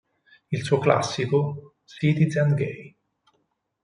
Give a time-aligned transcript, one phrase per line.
[0.49, 2.95] Il suo "classico" "Citizen gay.